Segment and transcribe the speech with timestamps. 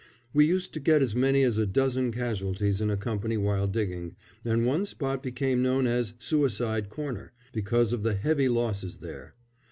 [0.33, 4.15] We used to get as many as a dozen casualties in a company while digging,
[4.43, 9.35] and one spot became known as "Suicide Corner," because of the heavy losses there.